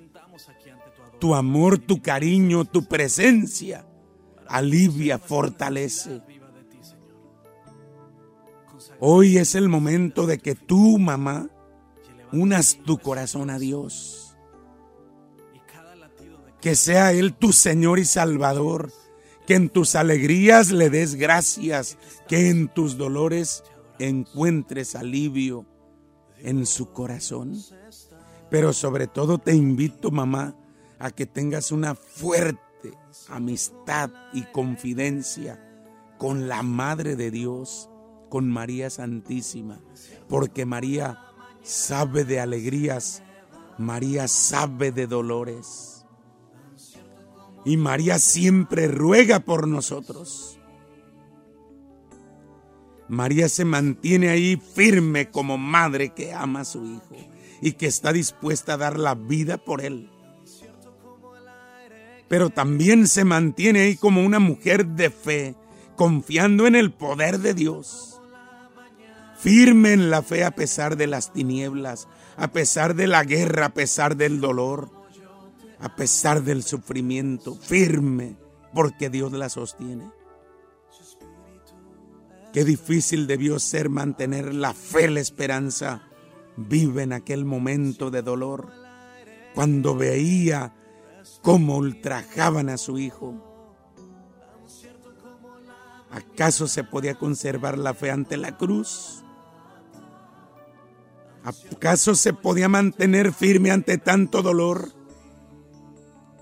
Tu 1.19 1.35
amor, 1.35 1.79
tu 1.79 2.01
cariño, 2.01 2.65
tu 2.65 2.85
presencia 2.85 3.87
alivia, 4.53 5.19
fortalece. 5.19 6.21
Hoy 9.01 9.39
es 9.39 9.55
el 9.55 9.69
momento 9.69 10.27
de 10.27 10.39
que 10.39 10.55
tu 10.55 10.99
mamá 10.99 11.49
unas 12.33 12.79
tu 12.85 12.99
corazón 12.99 13.51
a 13.51 13.59
Dios. 13.59 14.37
Que 16.61 16.77
sea 16.77 17.13
Él 17.13 17.35
tu 17.35 17.53
Señor 17.53 17.99
y 17.99 18.05
Salvador. 18.05 18.93
Que 19.47 19.55
en 19.55 19.69
tus 19.71 19.97
alegrías 19.97 20.71
le 20.71 20.91
des 20.91 21.15
gracias. 21.17 21.99
Que 22.29 22.51
en 22.51 22.69
tus 22.69 22.97
dolores 22.97 23.65
encuentres 23.99 24.95
alivio 24.95 25.67
en 26.39 26.67
su 26.67 26.93
corazón. 26.93 27.57
Pero 28.51 28.73
sobre 28.73 29.07
todo 29.07 29.39
te 29.39 29.55
invito, 29.55 30.11
mamá, 30.11 30.55
a 30.99 31.11
que 31.11 31.27
tengas 31.27 31.73
una 31.73 31.95
fuerte 31.95 32.72
amistad 33.31 34.11
y 34.33 34.43
confidencia 34.43 35.61
con 36.19 36.49
la 36.49 36.63
Madre 36.63 37.17
de 37.17 37.31
Dios, 37.31 37.91
con 38.29 38.49
María 38.49 38.91
Santísima, 38.91 39.81
porque 40.29 40.65
María 40.65 41.19
sabe 41.63 42.25
de 42.25 42.41
alegrías, 42.41 43.23
María 43.79 44.29
sabe 44.29 44.93
de 44.93 45.07
dolores. 45.07 46.07
Y 47.65 47.77
María 47.77 48.19
siempre 48.19 48.89
ruega 48.89 49.41
por 49.41 49.69
nosotros. 49.69 50.59
María 53.09 53.49
se 53.49 53.65
mantiene 53.65 54.31
ahí 54.31 54.57
firme 54.57 55.31
como 55.31 55.59
madre 55.59 56.15
que 56.15 56.33
ama 56.33 56.61
a 56.61 56.65
su 56.65 56.85
hijo 56.85 57.17
y 57.61 57.73
que 57.73 57.87
está 57.87 58.13
dispuesta 58.13 58.75
a 58.75 58.79
dar 58.79 58.99
la 58.99 59.15
vida 59.15 59.59
por 59.59 59.81
él. 59.81 60.12
Pero 62.33 62.49
también 62.49 63.09
se 63.09 63.27
mantiene 63.27 63.81
ahí 63.81 63.97
como 63.97 64.25
una 64.25 64.39
mujer 64.39 64.87
de 64.87 65.11
fe, 65.11 65.55
confiando 65.97 66.67
en 66.67 66.75
el 66.75 66.91
poder 66.91 67.41
de 67.41 67.53
Dios. 67.53 68.23
Firme 69.39 69.93
en 69.93 70.09
la 70.09 70.23
fe 70.23 70.43
a 70.43 70.53
pesar 70.53 70.97
de 70.97 71.07
las 71.07 71.35
tinieblas, 71.35 72.09
a 72.39 72.49
pesar 72.49 72.95
de 72.95 73.07
la 73.07 73.23
guerra, 73.23 73.67
a 73.67 73.75
pesar 73.75 74.17
del 74.17 74.41
dolor, 74.41 74.89
a 75.79 75.95
pesar 75.95 76.43
del 76.43 76.63
sufrimiento. 76.63 77.55
Firme 77.55 78.39
porque 78.73 79.11
Dios 79.11 79.31
la 79.33 79.51
sostiene. 79.51 80.11
Qué 82.55 82.65
difícil 82.65 83.27
debió 83.27 83.59
ser 83.59 83.91
mantener 83.91 84.55
la 84.55 84.73
fe, 84.73 85.11
la 85.11 85.21
esperanza 85.21 86.09
vive 86.57 87.03
en 87.03 87.13
aquel 87.13 87.45
momento 87.45 88.11
de 88.11 88.23
dolor, 88.23 88.73
cuando 89.55 89.95
veía 89.95 90.73
cómo 91.43 91.77
ultrajaban 91.77 92.69
a 92.69 92.79
su 92.79 92.99
hijo. 92.99 93.35
¿Acaso 96.11 96.69
se 96.69 96.85
podía 96.85 97.15
conservar 97.15 97.79
la 97.79 97.95
fe 97.95 98.11
ante 98.11 98.37
la 98.37 98.57
cruz? 98.57 99.25
¿Acaso 101.45 102.15
se 102.15 102.33
podía 102.33 102.69
mantener 102.69 103.33
firme 103.33 103.71
ante 103.71 103.99
tanto 103.99 104.43
dolor? 104.43 104.93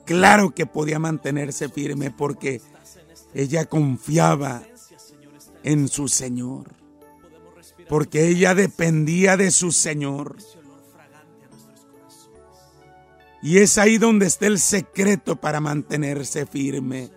Claro 0.05 0.51
que 0.51 0.67
podía 0.67 0.99
mantenerse 0.99 1.69
firme 1.69 2.11
porque 2.11 2.61
ella 3.33 3.65
confiaba 3.67 4.63
en 5.63 5.89
su 5.89 6.09
Señor, 6.09 6.75
porque 7.89 8.27
ella 8.27 8.55
dependía 8.55 9.37
de 9.37 9.51
su 9.53 9.71
Señor. 9.73 10.37
Y 13.42 13.59
es 13.59 13.79
ahí 13.79 13.98
donde 13.98 14.26
está 14.26 14.46
el 14.46 14.59
secreto 14.59 15.37
para 15.37 15.61
mantenerse 15.61 16.46
firme, 16.46 17.11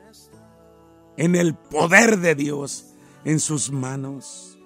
en 1.17 1.35
el 1.35 1.53
poder 1.55 2.19
de 2.19 2.35
Dios, 2.35 2.93
en 3.25 3.39
sus 3.39 3.71
manos. 3.71 4.57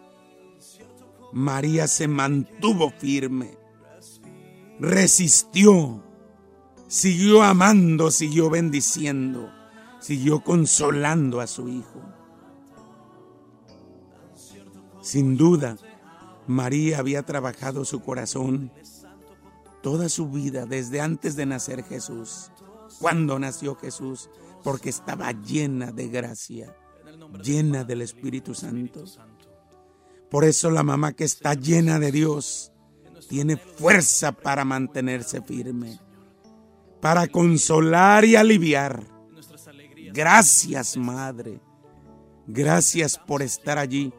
María 1.34 1.88
se 1.88 2.08
mantuvo 2.08 2.92
firme, 2.92 3.58
resistió, 4.80 6.04
siguió 6.88 7.42
amando, 7.44 8.12
siguió 8.12 8.50
bendiciendo, 8.50 9.52
siguió 10.00 10.44
consolando 10.44 11.42
a 11.42 11.48
su 11.48 11.70
hijo. 11.70 12.02
Sin 15.02 15.38
duda, 15.38 15.78
María 16.48 17.00
había 17.00 17.24
trabajado 17.24 17.84
su 17.84 18.02
corazón 18.02 18.72
toda 19.82 20.10
su 20.10 20.30
vida 20.30 20.66
desde 20.66 21.02
antes 21.02 21.36
de 21.36 21.46
nacer 21.46 21.84
Jesús, 21.84 22.52
cuando 23.00 23.40
nació 23.40 23.76
Jesús, 23.76 24.30
porque 24.64 24.90
estaba 24.90 25.32
llena 25.32 25.92
de 25.92 26.08
gracia, 26.08 26.76
llena 27.44 27.84
del 27.84 28.02
Espíritu 28.02 28.54
Santo. 28.54 29.04
Por 30.30 30.44
eso 30.44 30.70
la 30.70 30.84
mamá 30.84 31.14
que 31.14 31.24
está 31.24 31.54
llena 31.54 32.00
de 32.00 32.12
Dios 32.12 32.72
tiene 33.30 33.58
fuerza 33.58 34.32
para 34.32 34.66
mantenerse 34.66 35.42
firme, 35.42 36.00
para 37.02 37.28
consolar 37.28 38.26
y 38.26 38.36
aliviar. 38.36 39.04
Gracias, 40.14 40.98
Madre. 40.98 41.62
Gracias 42.48 43.18
por 43.18 43.42
estar 43.42 43.78
allí 43.78 44.14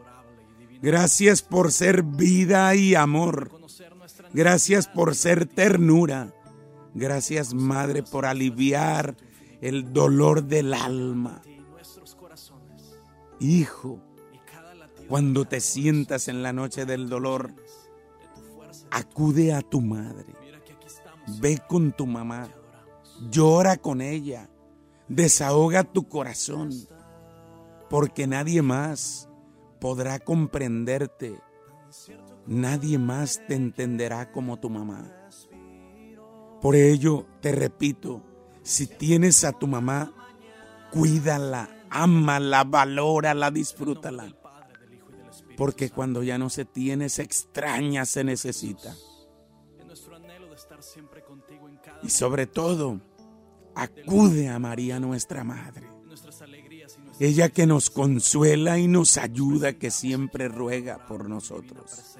Gracias 0.81 1.43
por 1.43 1.73
ser 1.73 2.05
vida 2.05 2.73
y 2.75 2.95
amor. 2.95 3.51
Gracias 4.33 4.89
por 4.89 5.15
ser 5.15 5.47
ternura. 5.47 6.33
Gracias, 6.95 7.55
Madre, 7.55 8.03
por 8.03 8.27
aliviar 8.27 9.17
el 9.61 9.93
dolor 9.93 10.45
del 10.45 10.75
alma. 10.75 11.43
Hijo, 13.41 14.01
cuando 15.09 15.45
te 15.45 15.61
sientas 15.61 16.29
en 16.29 16.43
la 16.43 16.53
noche 16.53 16.85
del 16.85 17.09
dolor, 17.09 17.53
acude 18.91 19.53
a 19.55 19.63
tu 19.63 19.81
madre. 19.81 20.35
Ve 21.41 21.61
con 21.67 21.93
tu 21.93 22.07
mamá. 22.07 22.49
Llora 23.31 23.77
con 23.77 24.01
ella. 24.01 24.49
Desahoga 25.09 25.85
tu 25.85 26.09
corazón. 26.09 26.71
Porque 27.91 28.27
nadie 28.27 28.63
más 28.63 29.29
podrá 29.81 30.19
comprenderte. 30.19 31.39
Nadie 32.49 32.99
más 32.99 33.41
te 33.47 33.55
entenderá 33.55 34.33
como 34.33 34.59
tu 34.59 34.71
mamá. 34.71 35.13
Por 36.61 36.75
ello, 36.75 37.27
te 37.41 37.53
repito, 37.53 38.23
si 38.63 38.87
tienes 38.87 39.45
a 39.45 39.53
tu 39.53 39.67
mamá, 39.67 40.13
cuídala, 40.91 41.71
ámala, 41.91 42.65
valórala, 42.65 43.51
disfrútala. 43.51 44.35
Porque 45.57 45.91
cuando 45.91 46.23
ya 46.23 46.39
no 46.39 46.51
se 46.51 46.65
tiene, 46.65 47.09
se 47.09 47.23
extraña, 47.23 48.05
se 48.07 48.25
necesita. 48.25 48.95
Y 52.03 52.11
sobre 52.11 52.47
todo, 52.47 53.01
acude 53.75 54.49
a 54.49 54.59
María 54.59 54.99
nuestra 54.99 55.45
Madre. 55.45 55.89
Ella 57.21 57.49
que 57.49 57.67
nos 57.67 57.91
consuela 57.91 58.79
y 58.79 58.87
nos 58.87 59.19
ayuda, 59.19 59.73
que 59.73 59.91
siempre 59.91 60.49
ruega 60.49 61.07
por 61.07 61.29
nosotros. 61.29 62.19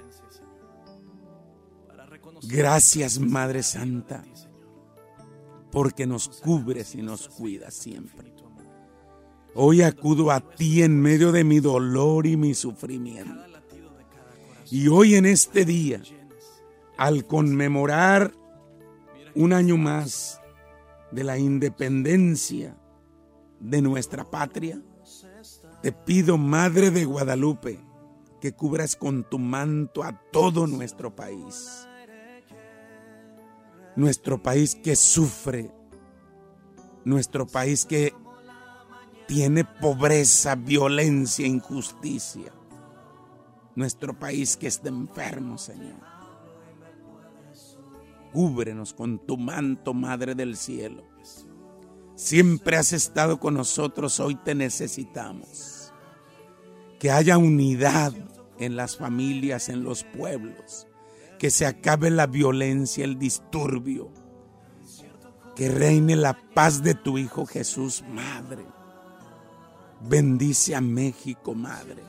Gracias 2.43 3.19
Madre 3.19 3.63
Santa, 3.63 4.25
porque 5.71 6.07
nos 6.07 6.29
cubres 6.29 6.95
y 6.95 7.03
nos 7.03 7.29
cuidas 7.29 7.75
siempre. 7.75 8.39
Hoy 9.55 9.83
acudo 9.83 10.31
a 10.31 10.41
ti 10.41 10.83
en 10.85 11.01
medio 11.01 11.33
de 11.33 11.43
mi 11.43 11.59
dolor 11.59 12.27
y 12.27 12.37
mi 12.37 12.55
sufrimiento. 12.55 13.43
Y 14.71 14.87
hoy 14.87 15.17
en 15.17 15.27
este 15.27 15.65
día, 15.65 16.01
al 16.97 17.27
conmemorar 17.27 18.33
un 19.35 19.53
año 19.53 19.77
más 19.77 20.41
de 21.11 21.25
la 21.25 21.39
independencia 21.39 22.77
de 23.59 23.83
nuestra 23.83 24.25
patria, 24.25 24.81
te 25.83 25.91
pido, 25.91 26.39
Madre 26.39 26.93
de 26.93 27.05
Guadalupe, 27.05 27.81
que 28.41 28.53
cubras 28.53 28.95
con 28.95 29.29
tu 29.29 29.41
manto 29.41 30.05
a 30.05 30.13
todo 30.31 30.69
nuestro 30.69 31.17
país. 31.17 31.88
Nuestro 33.99 34.41
país 34.41 34.77
que 34.77 34.95
sufre, 34.95 35.73
nuestro 37.05 37.49
país 37.49 37.85
que 37.85 38.15
tiene 39.27 39.65
pobreza, 39.65 40.55
violencia, 40.55 41.47
injusticia. 41.47 42.53
Nuestro 43.75 44.19
país 44.19 44.57
que 44.57 44.69
está 44.69 44.89
enfermo, 44.89 45.59
Señor. 45.59 46.01
Cúbrenos 48.33 48.95
con 48.95 49.19
tu 49.19 49.37
manto, 49.37 49.95
Madre 49.95 50.35
del 50.35 50.57
Cielo. 50.57 51.05
Siempre 52.15 52.77
has 52.77 52.93
estado 52.93 53.39
con 53.39 53.55
nosotros, 53.55 54.19
hoy 54.21 54.35
te 54.37 54.55
necesitamos. 54.55 55.93
Que 56.99 57.11
haya 57.11 57.37
unidad 57.37 58.13
en 58.59 58.77
las 58.77 58.97
familias, 58.97 59.69
en 59.69 59.85
los 59.85 60.05
pueblos. 60.05 60.88
Que 61.39 61.51
se 61.51 61.67
acabe 61.67 62.11
la 62.11 62.27
violencia, 62.27 63.05
el 63.05 63.19
disturbio. 63.19 64.11
Que 65.55 65.69
reine 65.69 66.17
la 66.17 66.39
paz 66.55 66.83
de 66.83 66.95
tu 66.95 67.19
Hijo 67.19 67.47
Jesús, 67.47 68.05
Madre. 68.09 68.65
Bendice 70.01 70.75
a 70.75 70.81
México, 70.81 71.55
Madre. 71.55 72.03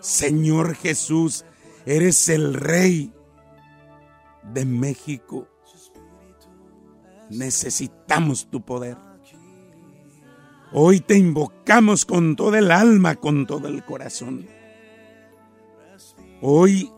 Señor 0.00 0.74
Jesús, 0.74 1.44
eres 1.84 2.28
el 2.28 2.54
Rey 2.54 3.12
de 4.52 4.64
México. 4.64 5.46
Necesitamos 7.30 8.48
tu 8.50 8.62
poder. 8.62 8.96
Hoy 10.72 11.00
te 11.00 11.16
invocamos 11.16 12.04
con 12.04 12.36
todo 12.36 12.54
el 12.56 12.70
alma, 12.70 13.16
con 13.16 13.46
todo 13.46 13.68
el 13.68 13.84
corazón. 13.84 14.46
Hoy 16.40 16.90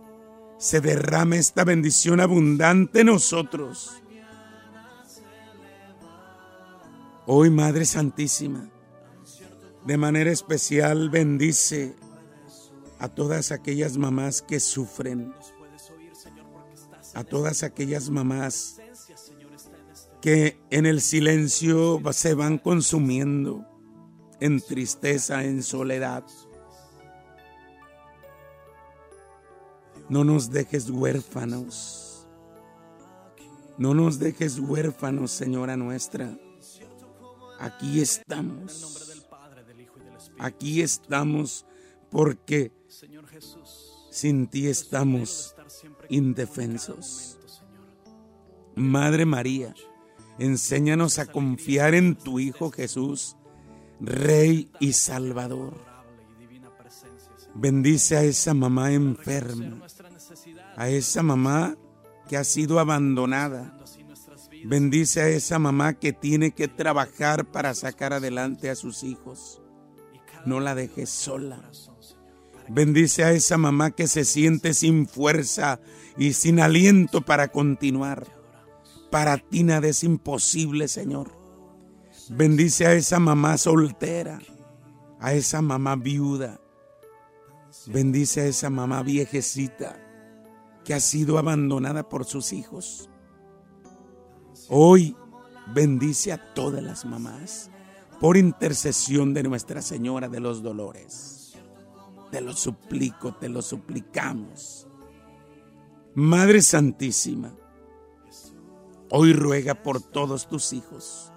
se 0.62 0.80
derrame 0.80 1.38
esta 1.38 1.64
bendición 1.64 2.20
abundante 2.20 3.00
en 3.00 3.06
nosotros. 3.06 4.00
Hoy, 7.26 7.50
Madre 7.50 7.84
Santísima, 7.84 8.70
de 9.84 9.96
manera 9.96 10.30
especial 10.30 11.10
bendice 11.10 11.96
a 13.00 13.08
todas 13.08 13.50
aquellas 13.50 13.98
mamás 13.98 14.40
que 14.40 14.60
sufren, 14.60 15.34
a 17.14 17.24
todas 17.24 17.64
aquellas 17.64 18.08
mamás 18.08 18.80
que 20.20 20.60
en 20.70 20.86
el 20.86 21.00
silencio 21.00 22.00
se 22.12 22.34
van 22.34 22.58
consumiendo 22.58 23.66
en 24.38 24.60
tristeza, 24.60 25.42
en 25.42 25.64
soledad. 25.64 26.22
No 30.08 30.24
nos 30.24 30.50
dejes 30.50 30.90
huérfanos. 30.90 32.26
No 33.78 33.94
nos 33.94 34.18
dejes 34.18 34.58
huérfanos, 34.58 35.30
Señora 35.30 35.76
nuestra. 35.76 36.36
Aquí 37.58 38.00
estamos. 38.00 39.28
Aquí 40.38 40.82
estamos 40.82 41.66
porque 42.10 42.72
sin 44.10 44.46
ti 44.46 44.68
estamos 44.68 45.54
indefensos. 46.08 47.38
Madre 48.74 49.26
María, 49.26 49.74
Enséñanos 50.38 51.18
a 51.18 51.26
confiar 51.26 51.94
en 51.94 52.16
tu 52.16 52.40
Hijo 52.40 52.70
Jesús, 52.70 53.36
Rey 54.00 54.70
y 54.80 54.94
Salvador. 54.94 55.91
Bendice 57.54 58.16
a 58.16 58.24
esa 58.24 58.54
mamá 58.54 58.92
enferma, 58.92 59.80
a 60.76 60.88
esa 60.88 61.22
mamá 61.22 61.76
que 62.28 62.36
ha 62.36 62.44
sido 62.44 62.80
abandonada. 62.80 63.76
Bendice 64.64 65.20
a 65.20 65.28
esa 65.28 65.58
mamá 65.58 65.94
que 65.94 66.12
tiene 66.12 66.52
que 66.52 66.68
trabajar 66.68 67.44
para 67.44 67.74
sacar 67.74 68.12
adelante 68.12 68.70
a 68.70 68.74
sus 68.74 69.02
hijos. 69.02 69.60
No 70.46 70.60
la 70.60 70.74
dejes 70.74 71.10
sola. 71.10 71.62
Bendice 72.68 73.24
a 73.24 73.32
esa 73.32 73.58
mamá 73.58 73.90
que 73.90 74.06
se 74.06 74.24
siente 74.24 74.72
sin 74.72 75.06
fuerza 75.06 75.80
y 76.16 76.32
sin 76.32 76.60
aliento 76.60 77.22
para 77.22 77.48
continuar. 77.48 78.26
Para 79.10 79.36
ti 79.36 79.62
nada 79.62 79.88
es 79.88 80.04
imposible, 80.04 80.88
Señor. 80.88 81.32
Bendice 82.30 82.86
a 82.86 82.94
esa 82.94 83.18
mamá 83.18 83.58
soltera, 83.58 84.40
a 85.20 85.34
esa 85.34 85.60
mamá 85.60 85.96
viuda. 85.96 86.61
Bendice 87.86 88.42
a 88.42 88.46
esa 88.46 88.70
mamá 88.70 89.02
viejecita 89.02 89.98
que 90.84 90.94
ha 90.94 91.00
sido 91.00 91.38
abandonada 91.38 92.08
por 92.08 92.24
sus 92.24 92.52
hijos. 92.52 93.08
Hoy 94.68 95.16
bendice 95.74 96.32
a 96.32 96.54
todas 96.54 96.82
las 96.82 97.04
mamás 97.04 97.70
por 98.20 98.36
intercesión 98.36 99.34
de 99.34 99.42
Nuestra 99.42 99.82
Señora 99.82 100.28
de 100.28 100.40
los 100.40 100.62
Dolores. 100.62 101.54
Te 102.30 102.40
lo 102.40 102.52
suplico, 102.52 103.34
te 103.34 103.48
lo 103.48 103.62
suplicamos. 103.62 104.86
Madre 106.14 106.62
Santísima, 106.62 107.54
Hoy 109.14 109.34
ruega 109.34 109.74
por 109.74 110.00
todos 110.00 110.48
tus 110.48 110.72
hijos. 110.72 111.30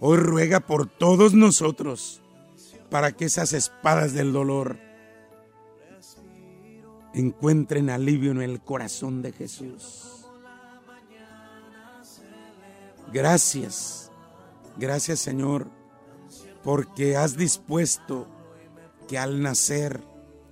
Hoy 0.00 0.16
ruega 0.16 0.60
por 0.60 0.86
todos 0.86 1.34
nosotros 1.34 2.22
para 2.88 3.12
que 3.12 3.26
esas 3.26 3.52
espadas 3.52 4.14
del 4.14 4.32
dolor 4.32 4.78
encuentren 7.14 7.90
alivio 7.90 8.32
en 8.32 8.42
el 8.42 8.60
corazón 8.60 9.22
de 9.22 9.32
Jesús. 9.32 10.26
Gracias, 13.12 14.10
gracias 14.76 15.20
Señor, 15.20 15.68
porque 16.64 17.16
has 17.16 17.36
dispuesto 17.36 18.26
que 19.08 19.18
al 19.18 19.40
nacer, 19.40 20.02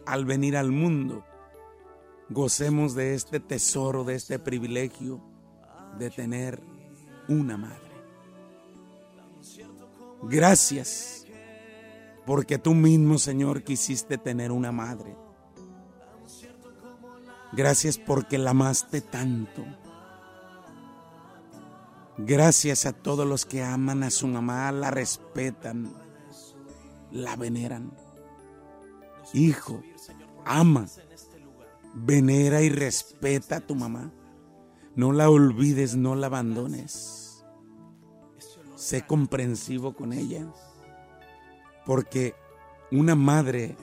al 0.06 0.24
venir 0.24 0.56
al 0.56 0.70
mundo, 0.70 1.24
gocemos 2.28 2.94
de 2.94 3.14
este 3.14 3.40
tesoro, 3.40 4.04
de 4.04 4.14
este 4.14 4.38
privilegio 4.38 5.20
de 5.98 6.10
tener 6.10 6.62
una 7.28 7.56
madre. 7.56 7.92
Gracias 10.22 11.26
porque 12.24 12.58
tú 12.58 12.74
mismo, 12.74 13.18
Señor, 13.18 13.64
quisiste 13.64 14.18
tener 14.18 14.52
una 14.52 14.70
madre. 14.70 15.16
Gracias 17.52 17.98
porque 17.98 18.38
la 18.38 18.50
amaste 18.50 19.02
tanto. 19.02 19.62
Gracias 22.16 22.86
a 22.86 22.92
todos 22.92 23.26
los 23.26 23.44
que 23.44 23.62
aman 23.62 24.02
a 24.02 24.10
su 24.10 24.26
mamá, 24.26 24.72
la 24.72 24.90
respetan, 24.90 25.92
la 27.10 27.36
veneran. 27.36 27.92
Hijo, 29.34 29.82
ama, 30.46 30.86
venera 31.94 32.62
y 32.62 32.70
respeta 32.70 33.56
a 33.56 33.60
tu 33.60 33.74
mamá. 33.74 34.10
No 34.96 35.12
la 35.12 35.28
olvides, 35.28 35.94
no 35.94 36.14
la 36.14 36.28
abandones. 36.28 37.44
Sé 38.76 39.06
comprensivo 39.06 39.94
con 39.94 40.14
ella, 40.14 40.50
porque 41.84 42.34
una 42.90 43.14
madre 43.14 43.76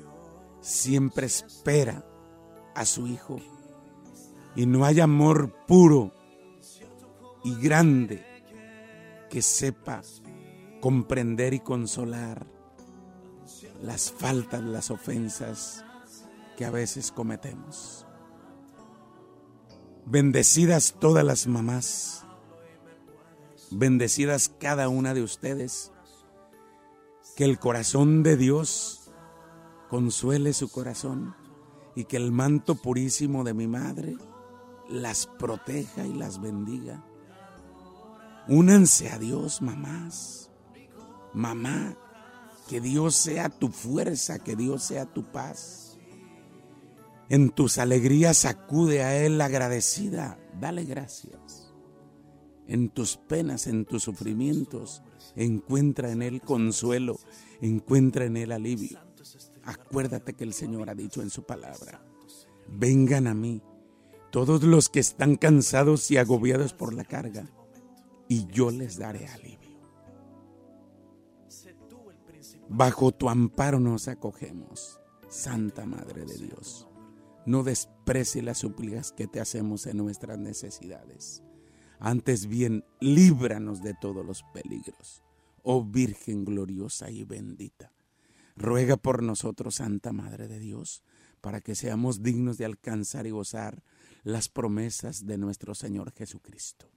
siempre 0.60 1.28
espera 1.28 2.04
a 2.74 2.86
su 2.86 3.06
hijo 3.06 3.40
Y 4.56 4.66
no 4.66 4.86
hay 4.86 5.00
amor 5.00 5.54
puro 5.68 6.12
y 7.44 7.56
grande 7.56 8.26
que 9.30 9.42
sepa 9.42 10.02
comprender 10.82 11.54
y 11.54 11.60
consolar 11.60 12.48
las 13.82 14.12
faltas, 14.12 14.62
las 14.62 14.92
ofensas 14.92 15.86
que 16.58 16.66
a 16.66 16.72
veces 16.72 17.12
cometemos. 17.12 18.06
Bendecidas 20.06 20.96
todas 21.00 21.24
las 21.24 21.48
mamás, 21.48 22.26
bendecidas 23.72 24.50
cada 24.60 24.90
una 24.90 25.14
de 25.14 25.22
ustedes, 25.22 25.92
que 27.36 27.46
el 27.46 27.60
corazón 27.60 28.24
de 28.24 28.36
Dios 28.36 29.12
consuele 29.90 30.54
su 30.54 30.70
corazón 30.70 31.36
y 31.96 32.06
que 32.06 32.18
el 32.18 32.32
manto 32.32 32.76
purísimo 32.76 33.44
de 33.44 33.54
mi 33.54 33.68
madre 33.68 34.18
las 34.90 35.28
proteja 35.28 36.06
y 36.06 36.14
las 36.14 36.42
bendiga. 36.42 37.06
Únanse 38.48 39.10
a 39.10 39.20
Dios, 39.20 39.62
mamás. 39.62 40.50
Mamá, 41.34 41.96
que 42.68 42.82
Dios 42.82 43.16
sea 43.16 43.50
tu 43.50 43.70
fuerza, 43.70 44.40
que 44.40 44.56
Dios 44.56 44.84
sea 44.84 45.06
tu 45.06 45.32
paz. 45.32 45.98
En 47.30 47.52
tus 47.52 47.78
alegrías 47.78 48.46
acude 48.46 49.04
a 49.04 49.24
Él 49.24 49.40
agradecida, 49.40 50.40
dale 50.60 50.84
gracias. 50.86 51.72
En 52.68 52.90
tus 52.90 53.18
penas, 53.18 53.68
en 53.68 53.86
tus 53.86 54.04
sufrimientos, 54.04 55.04
encuentra 55.36 56.12
en 56.12 56.24
Él 56.24 56.42
consuelo, 56.42 57.20
encuentra 57.62 58.26
en 58.26 58.38
Él 58.38 58.52
alivio. 58.52 59.00
Acuérdate 59.64 60.34
que 60.34 60.44
el 60.44 60.54
Señor 60.54 60.90
ha 60.90 60.96
dicho 60.96 61.22
en 61.22 61.30
su 61.30 61.44
palabra, 61.44 62.04
vengan 62.68 63.28
a 63.28 63.36
mí 63.36 63.62
todos 64.32 64.64
los 64.64 64.90
que 64.90 65.00
están 65.00 65.36
cansados 65.36 66.10
y 66.12 66.18
agobiados 66.18 66.74
por 66.74 66.94
la 66.94 67.04
carga, 67.04 67.50
y 68.28 68.46
yo 68.48 68.72
les 68.72 68.98
daré 68.98 69.28
alivio. 69.28 69.60
Bajo 72.68 73.12
tu 73.12 73.30
amparo 73.30 73.80
nos 73.80 74.08
acogemos, 74.08 75.00
Santa 75.28 75.86
Madre 75.86 76.26
de 76.26 76.38
Dios. 76.38 76.88
No 77.46 77.64
desprecie 77.64 78.44
las 78.44 78.60
súplicas 78.60 79.12
que 79.12 79.28
te 79.28 79.40
hacemos 79.40 79.88
en 79.88 79.98
nuestras 79.98 80.38
necesidades. 80.38 81.42
Antes 82.00 82.46
bien, 82.46 82.86
líbranos 83.00 83.82
de 83.82 83.96
todos 84.00 84.24
los 84.24 84.44
peligros. 84.54 85.24
Oh 85.64 85.84
Virgen 85.84 86.46
gloriosa 86.46 87.10
y 87.10 87.24
bendita. 87.24 87.92
Ruega 88.56 88.98
por 88.98 89.24
nosotros, 89.24 89.76
Santa 89.76 90.14
Madre 90.14 90.48
de 90.48 90.60
Dios, 90.60 91.04
para 91.42 91.62
que 91.62 91.74
seamos 91.74 92.22
dignos 92.22 92.58
de 92.58 92.66
alcanzar 92.66 93.26
y 93.26 93.32
gozar 93.32 93.84
las 94.24 94.50
promesas 94.50 95.26
de 95.26 95.38
nuestro 95.38 95.76
Señor 95.76 96.14
Jesucristo. 96.14 96.90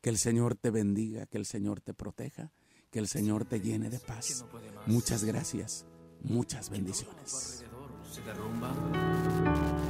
Que 0.00 0.10
el 0.10 0.18
Señor 0.18 0.56
te 0.56 0.70
bendiga, 0.70 1.26
que 1.26 1.38
el 1.38 1.46
Señor 1.46 1.80
te 1.80 1.94
proteja, 1.94 2.52
que 2.90 2.98
el 2.98 3.08
Señor 3.08 3.44
te 3.44 3.60
llene 3.60 3.88
de 3.88 4.00
paz. 4.00 4.44
Muchas 4.86 5.24
gracias, 5.24 5.86
muchas 6.22 6.70
bendiciones. 6.70 7.64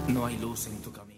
No 0.08 0.26
hay 0.26 0.38
luz 0.38 0.66
en 0.66 0.82
tu 0.82 0.92
camino. 0.92 1.11